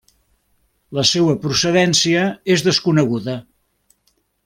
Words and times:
La 0.99 1.03
seua 1.09 1.35
procedència 1.45 2.25
és 2.57 2.67
desconeguda. 2.71 3.37